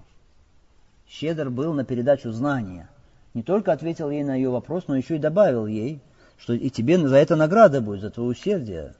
[1.08, 2.90] Щедр был на передачу знания–
[3.34, 6.02] не только ответил ей на ее вопрос, но еще и добавил ей,
[6.38, 8.96] что и тебе за это награда будет, за твое усердие.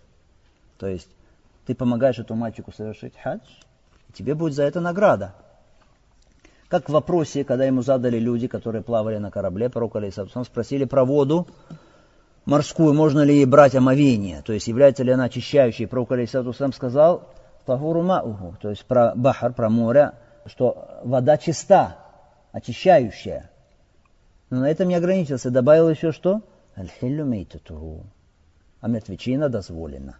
[0.80, 1.10] То есть
[1.66, 3.42] ты помогаешь этому мальчику совершить хадж,
[4.14, 5.34] тебе будет за это награда.
[6.68, 11.06] Как в вопросе, когда ему задали люди, которые плавали на корабле, пророк Алейсалам, спросили про
[11.06, 11.48] воду
[12.46, 15.88] морскую, можно ли ей брать омовение, то есть является ли она очищающей.
[15.88, 17.30] Пророк Алейсалам сказал,
[17.66, 20.14] Тахуру мауху, то есть про бахар, про море,
[20.46, 21.98] что вода чиста,
[22.52, 23.50] очищающая.
[24.50, 25.50] Но на этом не ограничился.
[25.50, 26.42] Добавил еще что?
[26.78, 27.26] Аль-хиллю.
[28.82, 30.18] А мертвечина дозволена.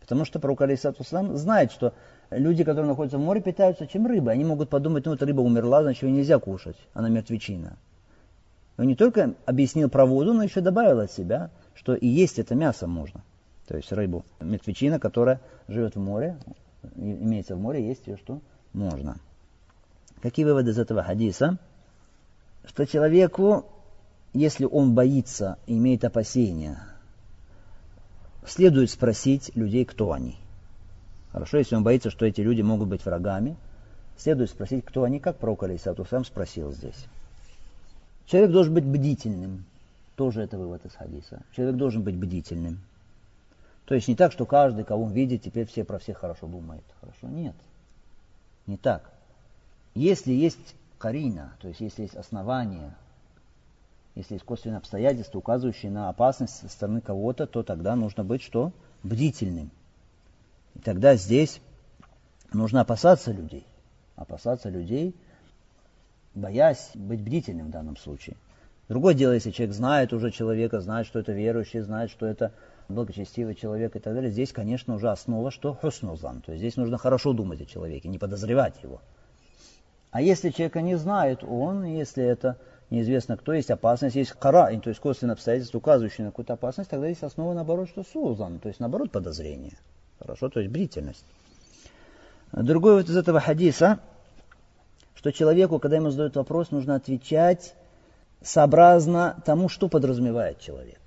[0.00, 1.02] Потому что пророк Алисату
[1.36, 1.92] знает, что
[2.30, 4.34] люди, которые находятся в море, питаются чем рыбой.
[4.34, 6.76] Они могут подумать, ну, эта рыба умерла, значит, ее нельзя кушать.
[6.94, 7.76] Она мертвечина.
[8.76, 12.54] Он не только объяснил про воду, но еще добавил от себя, что и есть это
[12.54, 13.22] мясо можно.
[13.66, 14.24] То есть рыбу.
[14.40, 16.36] Мертвечина, которая живет в море,
[16.96, 18.40] имеется в море, есть ее что?
[18.72, 19.16] Можно.
[20.22, 21.58] Какие выводы из этого хадиса?
[22.68, 23.64] что человеку,
[24.34, 26.78] если он боится, имеет опасения,
[28.46, 30.36] следует спросить людей, кто они.
[31.38, 33.56] Хорошо, если он боится, что эти люди могут быть врагами,
[34.16, 37.06] следует спросить, кто они, как пророк Алисату сам спросил здесь.
[38.26, 39.64] Человек должен быть бдительным.
[40.16, 41.42] Тоже это вывод из хадиса.
[41.54, 42.80] Человек должен быть бдительным.
[43.84, 46.82] То есть не так, что каждый, кого он видит, теперь все про всех хорошо думает.
[47.00, 47.28] Хорошо?
[47.28, 47.54] Нет.
[48.66, 49.08] Не так.
[49.94, 52.96] Если есть карина, то есть если есть основания,
[54.16, 58.72] если есть косвенные обстоятельства, указывающие на опасность со стороны кого-то, то тогда нужно быть что?
[59.04, 59.70] Бдительным.
[60.78, 61.60] И тогда здесь
[62.52, 63.66] нужно опасаться людей.
[64.16, 65.14] Опасаться людей,
[66.34, 68.36] боясь быть бдительным в данном случае.
[68.88, 72.52] Другое дело, если человек знает уже человека, знает, что это верующий, знает, что это
[72.88, 74.30] благочестивый человек и так далее.
[74.30, 76.40] Здесь, конечно, уже основа, что хуснузан.
[76.40, 79.02] То есть здесь нужно хорошо думать о человеке, не подозревать его.
[80.10, 82.56] А если человека не знает он, если это
[82.88, 87.08] неизвестно кто, есть опасность, есть кара, то есть косвенное обстоятельство, указывающее на какую-то опасность, тогда
[87.08, 89.76] есть основа наоборот, что сузан, то есть наоборот подозрение.
[90.18, 91.24] Хорошо, то есть бдительность.
[92.52, 94.00] Другой вот из этого хадиса,
[95.14, 97.74] что человеку, когда ему задают вопрос, нужно отвечать
[98.42, 101.00] сообразно тому, что подразумевает человек.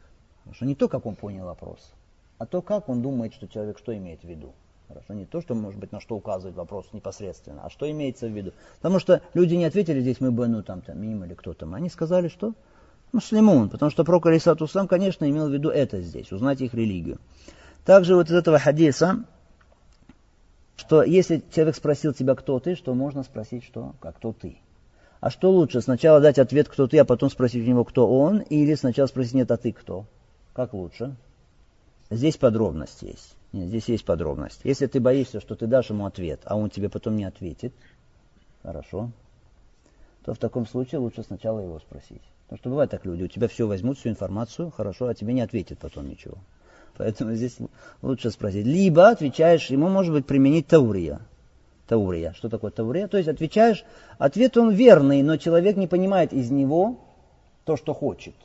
[0.43, 1.93] Хорошо, не то, как он понял вопрос,
[2.37, 4.53] а то, как он думает, что человек что имеет в виду.
[4.87, 8.31] Хорошо, не то, что, может быть, на что указывает вопрос непосредственно, а что имеется в
[8.31, 8.51] виду.
[8.77, 11.73] Потому что люди не ответили здесь, мы бы, ну, там, там, мимо или кто там.
[11.73, 12.53] Они сказали, что
[13.13, 17.19] муслимун, потому что пророк Алисату сам, конечно, имел в виду это здесь, узнать их религию.
[17.85, 19.25] Также вот из этого хадиса
[20.81, 24.57] что если человек спросил тебя, кто ты, что можно спросить, что, как кто ты.
[25.19, 28.39] А что лучше, сначала дать ответ, кто ты, а потом спросить у него, кто он,
[28.39, 30.05] или сначала спросить, нет, а ты кто?
[30.53, 31.15] Как лучше?
[32.09, 33.35] Здесь подробность есть.
[33.53, 34.61] Нет, здесь есть подробность.
[34.63, 37.73] Если ты боишься, что ты дашь ему ответ, а он тебе потом не ответит,
[38.63, 39.11] хорошо,
[40.25, 42.23] то в таком случае лучше сначала его спросить.
[42.45, 45.41] Потому что бывает так люди, у тебя все возьмут, всю информацию, хорошо, а тебе не
[45.41, 46.39] ответит потом ничего.
[47.01, 47.57] Поэтому здесь
[48.03, 48.63] лучше спросить.
[48.63, 51.19] Либо отвечаешь, ему может быть применить таурия.
[51.87, 52.31] Таурия.
[52.33, 53.07] Что такое таурия?
[53.07, 53.83] То есть отвечаешь,
[54.19, 56.99] ответ он верный, но человек не понимает из него
[57.65, 58.35] то, что хочет.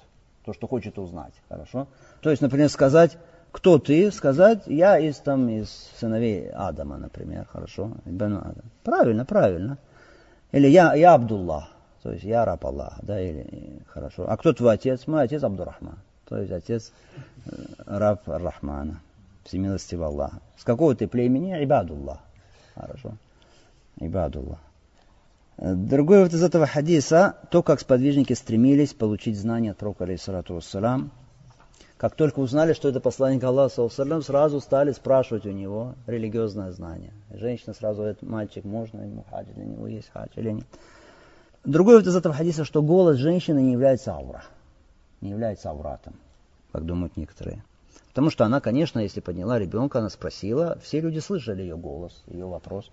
[0.46, 1.34] То, что хочет узнать.
[1.50, 1.86] Хорошо?
[2.22, 3.18] То есть, например, сказать,
[3.52, 5.68] кто ты, сказать, я из, там, из
[6.00, 7.92] сыновей Адама, например, хорошо?
[8.06, 8.54] Адам.
[8.82, 9.76] Правильно, правильно.
[10.52, 11.68] Или я, я Абдуллах,
[12.02, 14.24] то есть я раб Аллаха, да, или хорошо.
[14.26, 15.06] А кто твой отец?
[15.06, 16.92] Мой отец Абдурахман, то есть отец
[17.46, 17.50] э,
[17.86, 19.00] раб Рахмана,
[19.44, 20.40] всемилостивого Аллаха.
[20.58, 21.52] С какого ты племени?
[21.62, 22.18] Ибадуллах.
[22.74, 23.14] Хорошо.
[23.98, 24.58] Ибадуллах.
[25.58, 31.10] Другой вот из этого хадиса, то, как сподвижники стремились получить знания от пророка, алейхиссалату вассалам,
[31.96, 37.12] как только узнали, что это посланник Аллаха, сразу стали спрашивать у него религиозное знание.
[37.32, 40.66] Женщина сразу говорит, мальчик, можно ему хадж, для него есть хадж или нет.
[41.64, 44.44] Другой вот из этого хадиса, что голос женщины не является аура,
[45.20, 46.14] не является ауратом,
[46.72, 47.62] как думают некоторые.
[48.08, 52.46] Потому что она, конечно, если подняла ребенка, она спросила, все люди слышали ее голос, ее
[52.46, 52.90] вопрос.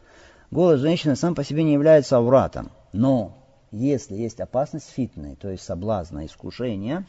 [0.52, 2.72] Голос женщины сам по себе не является ауратом.
[2.92, 3.38] Но
[3.72, 7.06] если есть опасность фитны, то есть соблазна, искушения,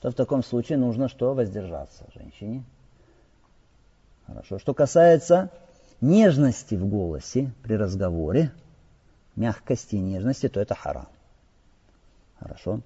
[0.00, 1.34] то в таком случае нужно что?
[1.34, 2.64] Воздержаться женщине.
[4.26, 4.58] Хорошо.
[4.58, 5.50] Что касается
[6.00, 8.52] нежности в голосе при разговоре,
[9.36, 11.08] мягкости и нежности, то это харам.
[12.38, 12.80] Хорошо.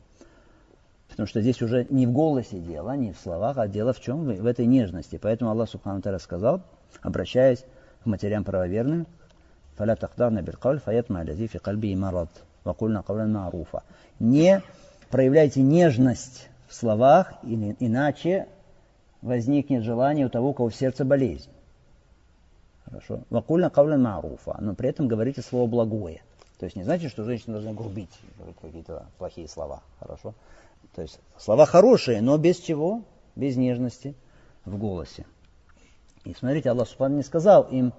[1.14, 4.24] Потому что здесь уже не в голосе дело, не в словах, а дело в чем?
[4.24, 5.16] В этой нежности.
[5.16, 6.60] Поэтому Аллах Субхану Тара сказал,
[7.02, 7.64] обращаясь
[8.02, 9.06] к матерям правоверным,
[9.76, 12.30] «Фаля тахдарна биркаль фаятма алязи фи кальби и марат,
[12.64, 13.84] вакульна кавлян маруфа».
[14.18, 14.60] Не
[15.08, 18.48] проявляйте нежность в словах, иначе
[19.22, 21.48] возникнет желание у того, у кого в сердце болезнь.
[22.86, 23.20] Хорошо.
[23.30, 24.56] Вакульна кавлян маруфа.
[24.60, 26.22] Но при этом говорите слово благое.
[26.58, 29.80] То есть не значит, что женщина должна грубить говорить какие-то плохие слова.
[30.00, 30.34] Хорошо.
[30.94, 33.02] То есть слова хорошие, но без чего?
[33.36, 34.14] Без нежности
[34.64, 35.26] в голосе.
[36.24, 37.92] И смотрите, Аллах Субхану не сказал им,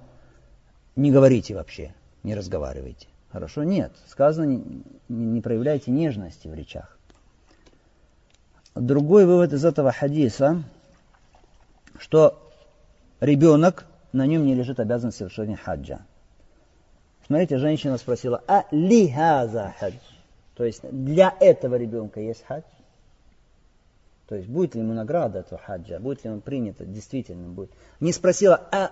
[0.95, 1.93] не говорите вообще,
[2.24, 3.08] не разговаривайте.
[3.32, 3.63] Хорошо?
[3.63, 3.91] Нет.
[4.08, 6.98] Сказано, не, не проявляйте нежности в речах.
[8.74, 10.63] Другой вывод из этого хадиса,
[12.00, 12.41] что
[13.19, 16.06] ребенок, на нем не лежит обязанность совершения хаджа.
[17.26, 19.95] Смотрите, женщина спросила, а ли хаза хадж?
[20.56, 22.63] То есть для этого ребенка есть хадж?
[24.27, 27.71] То есть будет ли ему награда этого хаджа, будет ли он принят, действительно будет.
[27.99, 28.91] Не спросила, а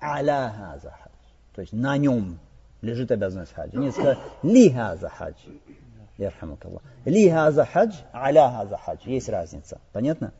[0.00, 1.12] аля хаза хадж?
[1.54, 2.38] То есть на нем
[2.80, 3.78] лежит обязанность хаджа.
[3.78, 5.36] Не сказала, ли хаза хадж?
[6.16, 6.82] Ярхамак Аллах.
[7.04, 9.00] Ли хаза хадж, аля хаза хадж.
[9.04, 9.80] Есть разница.
[9.92, 10.32] Понятно?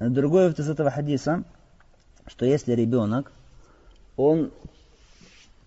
[0.00, 1.44] Другой из этого хадиса,
[2.26, 3.32] что если ребенок,
[4.16, 4.52] он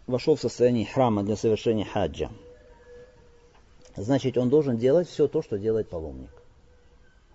[0.06, 2.30] вошел в состояние храма для совершения хаджа,
[3.96, 6.30] значит, он должен делать все то, что делает паломник.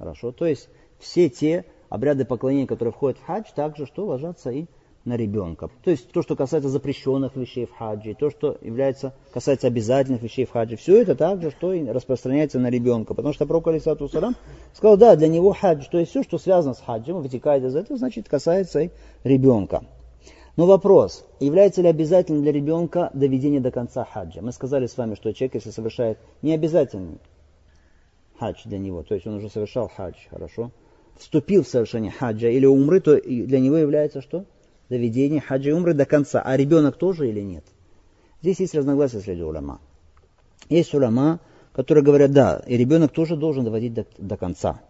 [0.04, 0.32] Хорошо?
[0.32, 4.66] То есть все те обряды поклонения, которые входят в хадж, также что ложатся и
[5.06, 5.70] на ребенка.
[5.82, 10.44] То есть то, что касается запрещенных вещей в хаджи, то, что является, касается обязательных вещей
[10.44, 13.14] в хаджи, все это также, что и распространяется на ребенка.
[13.14, 14.36] Потому что пророк Алисату Сарам
[14.74, 17.98] сказал, да, для него хадж, то есть все, что связано с хаджем, вытекает из этого,
[17.98, 18.90] значит, касается и
[19.22, 19.84] ребенка.
[20.56, 24.42] Но вопрос, является ли обязательным для ребенка доведение до конца хаджа?
[24.42, 27.20] Мы сказали с вами, что человек, если совершает необязательный
[28.38, 30.70] хадж для него, то есть он уже совершал хадж, хорошо,
[31.16, 34.44] вступил в совершение хаджа или умры, то для него является что?
[34.88, 36.42] доведения хаджа и умры до конца.
[36.44, 37.64] А ребенок тоже или нет?
[38.42, 39.80] Здесь есть разногласия среди уляма.
[40.68, 41.40] Есть уляма,
[41.72, 44.80] которые говорят, да, и ребенок тоже должен доводить до, до конца.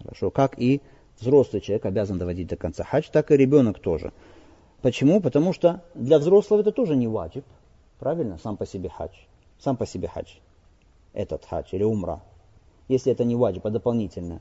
[0.00, 0.80] Хорошо, как и
[1.18, 4.12] взрослый человек обязан доводить до конца хадж, так и ребенок тоже.
[4.80, 5.20] Почему?
[5.20, 7.44] Потому что для взрослого это тоже не ваджиб,
[7.98, 9.14] правильно, сам по себе хадж.
[9.58, 10.28] Сам по себе хадж.
[11.12, 12.22] Этот хадж или умра.
[12.88, 14.40] Если это не ваджиб, а дополнительно.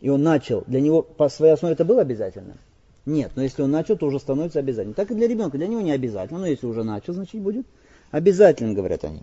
[0.00, 2.56] И он начал, для него по своей основе это было обязательно?
[3.04, 4.94] Нет, но если он начал, то уже становится обязательным.
[4.94, 7.66] Так и для ребенка, для него не обязательно, но если уже начал, значит будет
[8.10, 9.22] обязательным, говорят они.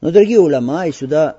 [0.00, 1.38] Но другие уляма, и сюда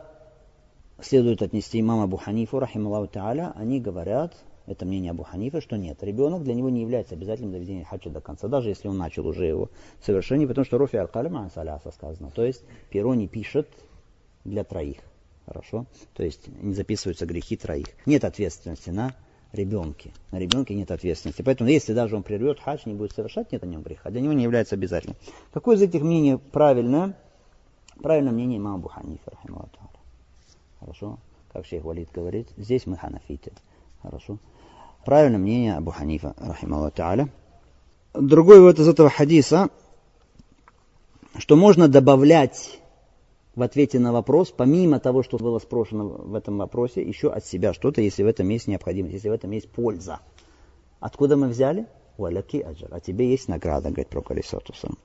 [1.01, 4.33] следует отнести имама Абу Ханифу, рахималлаху та'аля, они говорят,
[4.65, 8.21] это мнение Абу Ханифа, что нет, ребенок для него не является обязательным доведением хаджа до
[8.21, 9.69] конца, даже если он начал уже его
[10.01, 13.67] совершение, потому что Руфи Аль-Калима Ансаляса сказано, то есть перо не пишет
[14.45, 14.99] для троих,
[15.45, 17.87] хорошо, то есть не записываются грехи троих.
[18.05, 19.13] Нет ответственности на
[19.53, 20.11] ребенке.
[20.31, 21.41] На ребенке нет ответственности.
[21.41, 24.09] Поэтому если даже он прервет хадж, не будет совершать, нет на нем греха.
[24.09, 25.15] Для него не является обязательным.
[25.53, 27.15] Какое из этих мнений правильное?
[28.01, 29.31] Правильное мнение имама Абу Ханифа,
[30.79, 31.19] Хорошо?
[31.51, 33.51] Как шейх Валид говорит, здесь мы ханафиты.
[34.01, 34.39] Хорошо?
[35.05, 37.29] Правильное мнение Абу Ханифа, рахималлаху та'аля.
[38.13, 39.69] Другой вот из этого хадиса,
[41.37, 42.79] что можно добавлять
[43.55, 47.73] в ответе на вопрос, помимо того, что было спрошено в этом вопросе, еще от себя
[47.73, 50.19] что-то, если в этом есть необходимость, если в этом есть польза.
[50.99, 51.87] Откуда мы взяли?
[52.17, 52.89] Уаляки аджар.
[52.91, 54.97] А тебе есть награда, говорит про Калисатусам.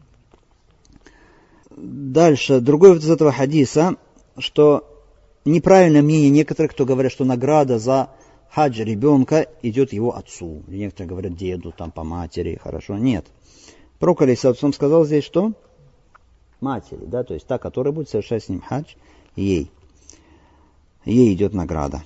[1.71, 3.97] Дальше, другой вот из этого хадиса,
[4.39, 4.85] что
[5.45, 8.11] неправильное мнение некоторых, кто говорят, что награда за
[8.51, 10.63] хадж ребенка идет его отцу.
[10.67, 12.97] некоторые говорят деду, там по матери, хорошо.
[12.97, 13.27] Нет.
[13.99, 15.53] Пророк Алисатусам сказал здесь что?
[16.61, 18.95] Матери, да, то есть та, которая будет совершать с ним хадж,
[19.37, 19.71] ей.
[21.05, 22.03] Ей идет награда.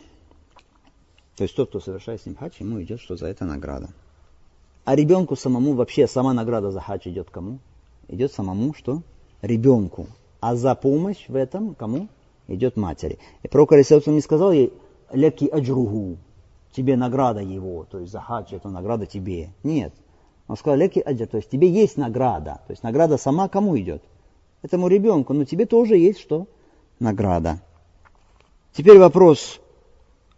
[1.37, 3.91] То есть тот, кто совершает с ним хадж, ему идет что за это награда.
[4.85, 7.59] А ребенку самому вообще сама награда за хадж идет кому?
[8.09, 9.03] Идет самому что?
[9.41, 10.09] Ребенку.
[10.41, 12.09] А за помощь в этом кому?
[12.49, 13.19] Идет матери.
[13.43, 14.73] И пророк Алисаусам не сказал ей,
[15.12, 16.19] леки аджругу,
[16.73, 19.51] тебе награда его, то есть за хадж это награда тебе.
[19.62, 19.95] Нет.
[20.49, 22.61] Он сказал, леки аджр, то есть тебе есть награда.
[22.67, 24.03] То есть награда сама кому идет?
[24.62, 26.46] Этому ребенку, но тебе тоже есть что?
[26.98, 27.61] Награда.
[28.72, 29.61] Теперь вопрос,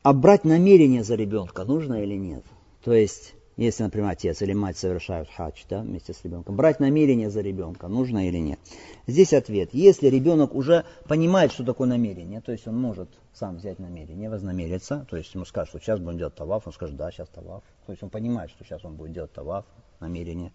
[0.03, 2.45] а брать намерение за ребенка нужно или нет?
[2.83, 7.31] То есть, если, например, отец или мать совершают хадж да, вместе с ребенком, брать намерение
[7.31, 8.59] за ребенка нужно или нет?
[9.07, 9.71] Здесь ответ.
[9.73, 15.07] Если ребенок уже понимает, что такое намерение, то есть он может сам взять намерение, вознамериться,
[15.09, 17.63] то есть ему скажут, что сейчас будем делать таваф, он скажет, да, сейчас таваф.
[17.87, 19.65] То есть он понимает, что сейчас он будет делать таваф,
[20.01, 20.53] намерение.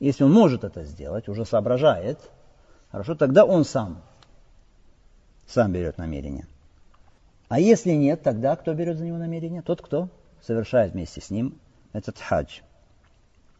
[0.00, 2.18] Если он может это сделать, уже соображает,
[2.90, 4.02] Хорошо, тогда он сам,
[5.46, 6.46] сам берет намерение.
[7.48, 9.62] А если нет, тогда кто берет за него намерение?
[9.62, 10.08] Тот, кто
[10.42, 11.58] совершает вместе с ним
[11.92, 12.60] этот хадж.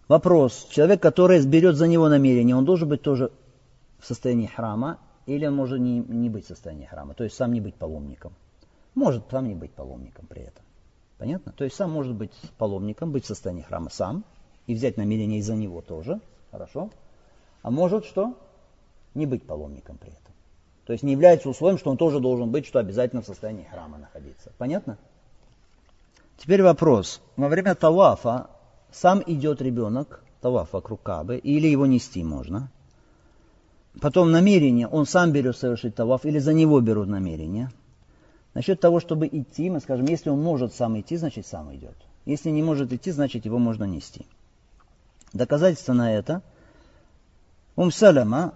[0.08, 0.66] Вопрос.
[0.70, 3.30] Человек, который берет за него намерение, он должен быть тоже
[3.98, 7.52] в состоянии храма, или он может не, не быть в состоянии храма, то есть сам
[7.52, 8.32] не быть паломником.
[8.94, 10.64] Может сам не быть паломником при этом.
[11.18, 11.52] Понятно?
[11.52, 14.24] То есть сам может быть паломником, быть в состоянии храма сам,
[14.66, 16.20] и взять намерение из-за него тоже.
[16.50, 16.90] Хорошо?
[17.62, 18.38] А может что?
[19.18, 20.32] Не быть паломником при этом.
[20.86, 23.98] То есть не является условием, что он тоже должен быть, что обязательно в состоянии храма
[23.98, 24.50] находиться.
[24.56, 24.96] Понятно?
[26.38, 27.20] Теперь вопрос.
[27.36, 28.48] Во время тавафа
[28.90, 32.70] сам идет ребенок, таваф вокруг Кабы, или его нести можно.
[34.00, 37.70] Потом намерение, он сам берет совершить таваф, или за него берут намерение.
[38.54, 41.96] Насчет того, чтобы идти, мы скажем, если он может сам идти, значит сам идет.
[42.24, 44.26] Если не может идти, значит его можно нести.
[45.32, 46.42] Доказательство на это.
[47.76, 48.54] Ум Салама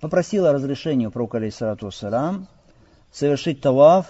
[0.00, 2.48] попросила разрешения у пророка, алейсалату салам,
[3.12, 4.06] совершить таваф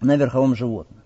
[0.00, 1.02] на верховом животном.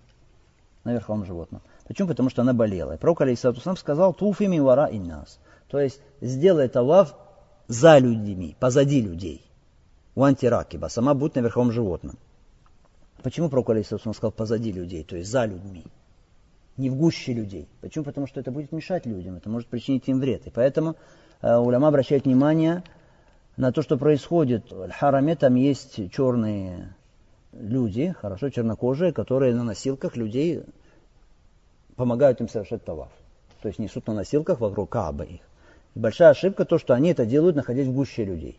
[0.85, 1.63] На верховом животном.
[1.87, 2.09] Почему?
[2.09, 2.95] Потому что она болела.
[2.95, 5.39] И пророк, алейсалату салам, сказал, туфими вара и нас.
[5.69, 7.15] То есть, сделай таваф
[7.69, 9.45] за людьми, позади людей.
[10.15, 12.19] У антиракиба, сама будь на верховом животном.
[13.23, 15.85] Почему пророк, алейсалату салам, сказал позади людей, то есть за людьми?
[16.81, 17.69] не в гуще людей.
[17.81, 18.05] Почему?
[18.05, 20.47] Потому что это будет мешать людям, это может причинить им вред.
[20.47, 20.97] И поэтому
[21.43, 22.83] э, уляма обращает внимание
[23.61, 24.73] на то, что происходит.
[24.73, 26.95] В Хараме там есть черные
[27.53, 30.63] люди, хорошо чернокожие, которые на носилках людей
[31.95, 33.11] помогают им совершать таваф.
[33.61, 35.41] То есть несут на носилках вокруг Кааба их.
[35.95, 38.59] И большая ошибка то, что они это делают, находясь в гуще людей.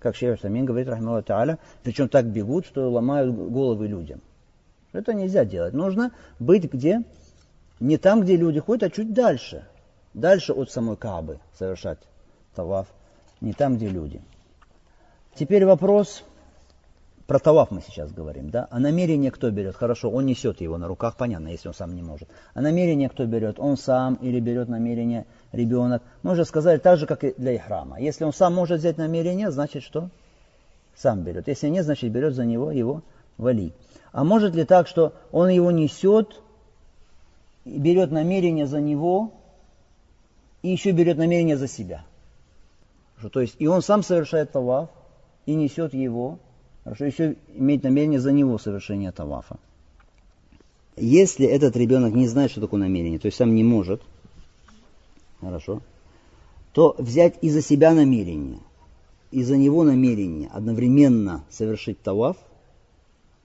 [0.00, 4.20] Как Шейх Самин говорит, рахмалла та'аля, причем так бегут, что ломают головы людям.
[4.92, 5.72] Это нельзя делать.
[5.72, 7.04] Нужно быть где?
[7.78, 9.64] Не там, где люди ходят, а чуть дальше.
[10.12, 12.00] Дальше от самой Каабы совершать
[12.54, 12.86] таваф
[13.40, 14.20] не там, где люди.
[15.34, 16.24] Теперь вопрос,
[17.30, 18.66] про таваф мы сейчас говорим, да?
[18.72, 19.76] А намерение кто берет?
[19.76, 22.28] Хорошо, он несет его на руках, понятно, если он сам не может.
[22.54, 23.60] А намерение кто берет?
[23.60, 26.02] Он сам или берет намерение ребенок?
[26.24, 28.00] Мы уже сказали, так же, как и для ихрама.
[28.00, 30.10] Если он сам может взять намерение, значит что?
[30.96, 31.46] Сам берет.
[31.46, 33.02] Если нет, значит берет за него его
[33.38, 33.72] вали.
[34.10, 36.42] А может ли так, что он его несет,
[37.64, 39.32] берет намерение за него
[40.62, 42.04] и еще берет намерение за себя?
[43.20, 44.88] Хорошо, то есть и он сам совершает таваф,
[45.44, 46.38] и несет его,
[46.84, 49.58] хорошо, еще имеет намерение за него совершение тавафа.
[50.96, 54.00] Если этот ребенок не знает, что такое намерение, то есть сам не может,
[55.40, 55.82] хорошо,
[56.72, 58.60] то взять и за себя намерение,
[59.30, 62.38] и за него намерение одновременно совершить таваф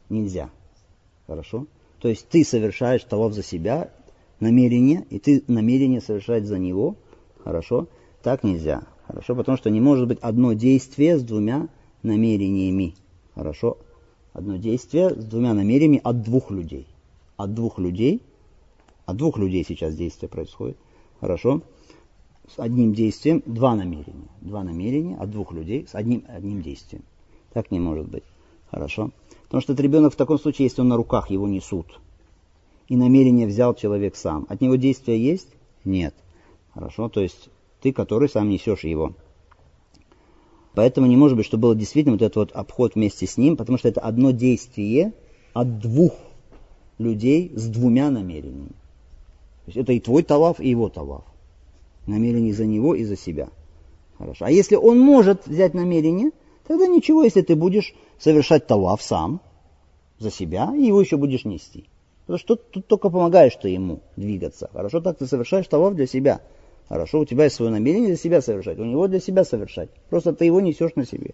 [0.09, 0.49] нельзя.
[1.27, 1.67] Хорошо?
[1.99, 3.91] То есть ты совершаешь таваф за себя,
[4.39, 6.95] намерение, и ты намерение совершать за него.
[7.43, 7.87] Хорошо?
[8.21, 8.83] Так нельзя.
[9.07, 11.67] Хорошо, потому что не может быть одно действие с двумя
[12.01, 12.95] намерениями.
[13.35, 13.77] Хорошо,
[14.33, 16.87] одно действие с двумя намерениями от двух людей.
[17.37, 18.21] От двух людей
[19.05, 20.77] От двух людей сейчас действие происходит.
[21.19, 21.61] Хорошо?
[22.47, 24.29] С одним действием два намерения.
[24.41, 27.03] Два намерения от двух людей с одним, одним действием.
[27.53, 28.23] Так не может быть.
[28.71, 29.11] Хорошо?
[29.43, 31.99] Потому что этот ребенок в таком случае, если он на руках его несут,
[32.87, 35.49] и намерение взял человек сам, от него действия есть?
[35.83, 36.15] Нет.
[36.73, 37.09] Хорошо?
[37.09, 37.49] То есть
[37.85, 39.13] ты, который сам несешь его.
[40.73, 43.77] Поэтому не может быть, что было действительно вот этот вот обход вместе с ним, потому
[43.77, 45.13] что это одно действие
[45.53, 46.13] от двух
[46.97, 48.69] людей с двумя намерениями.
[48.69, 51.25] То есть это и твой талав, и его талав.
[52.07, 53.49] Намерение за него и за себя.
[54.17, 54.45] Хорошо.
[54.45, 56.31] А если он может взять намерение,
[56.67, 59.41] тогда ничего, если ты будешь совершать талав сам,
[60.17, 61.85] за себя, и его еще будешь нести.
[62.25, 64.71] Потому что тут, только помогаешь ты ему двигаться.
[64.73, 66.41] Хорошо, так ты совершаешь талав для себя.
[66.87, 69.89] Хорошо, у тебя есть свое намерение для себя совершать, у него для себя совершать.
[70.09, 71.31] Просто ты его несешь на себе.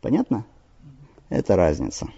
[0.00, 0.44] Понятно?
[1.30, 2.08] Это разница.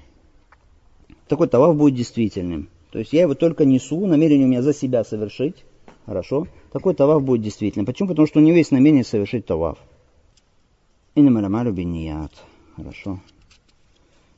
[1.29, 2.69] Такой таваф будет действительным.
[2.91, 5.65] То есть я его только несу, намерение у меня за себя совершить.
[6.05, 6.49] Хорошо?
[6.73, 7.87] Такой таваф будет действительным.
[7.87, 8.09] Почему?
[8.09, 9.79] Потому что у него есть намерение совершить таваф.
[11.15, 12.33] Инамарамару биньят.
[12.77, 13.21] Хорошо.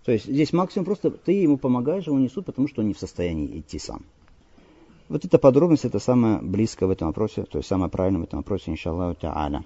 [0.04, 2.98] То есть здесь максимум просто ты ему помогаешь, его несут, потому что он не в
[2.98, 4.04] состоянии идти сам.
[5.14, 8.40] Вот эта подробность, это самое близкое в этом вопросе, то есть самое правильное в этом
[8.40, 9.62] вопросе, иншаллаху та'аля.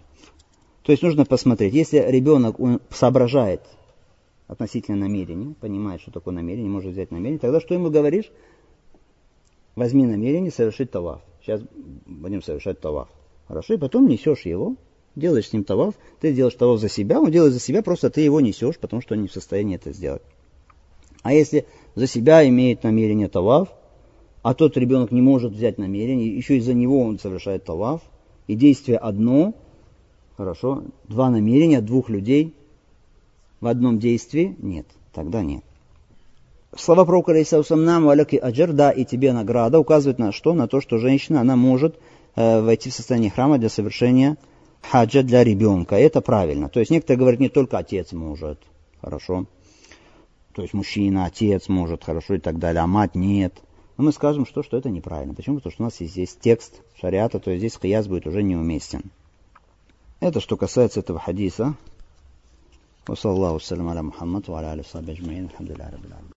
[0.82, 2.56] То есть нужно посмотреть, если ребенок
[2.90, 3.62] соображает
[4.46, 8.30] относительно намерения, понимает, что такое намерение, может взять намерение, тогда что ему говоришь?
[9.74, 11.22] Возьми намерение совершить таваф.
[11.40, 11.62] Сейчас
[12.04, 13.08] будем совершать таваф.
[13.46, 14.76] Хорошо, и потом несешь его,
[15.16, 18.20] делаешь с ним таваф, ты делаешь таваф за себя, он делает за себя, просто ты
[18.20, 20.20] его несешь, потому что он не в состоянии это сделать.
[21.22, 23.70] А если за себя имеет намерение таваф,
[24.42, 28.02] а тот ребенок не может взять намерение, еще из-за него он совершает талав,
[28.46, 29.54] и действие одно,
[30.36, 32.54] хорошо, два намерения двух людей
[33.60, 35.64] в одном действии, нет, тогда нет.
[36.76, 40.52] Слова пророка Алейсаусам нам валяки аджар, да, и тебе награда, указывает на что?
[40.52, 41.98] На то, что женщина, она может
[42.36, 44.36] э, войти в состояние храма для совершения
[44.82, 45.96] хаджа для ребенка.
[45.96, 46.68] Это правильно.
[46.68, 48.60] То есть некоторые говорят, не только отец может,
[49.00, 49.46] хорошо.
[50.54, 53.54] То есть мужчина, отец может, хорошо и так далее, а мать нет.
[53.97, 55.33] Но мы скажем, что, что это неправильно.
[55.33, 55.57] Почему?
[55.57, 59.03] Потому что у нас есть здесь текст шариата, то есть здесь кияс будет уже неуместен.
[60.19, 61.75] Это что касается этого хадиса.
[63.09, 66.31] وصلى الله وسلم على محمد وعلى اله وصحبه اجمعين الحمد لله رب العالمين